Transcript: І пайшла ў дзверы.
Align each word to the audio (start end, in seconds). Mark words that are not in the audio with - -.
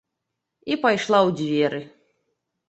І 0.71 0.77
пайшла 0.85 1.19
ў 1.19 1.29
дзверы. 1.43 1.81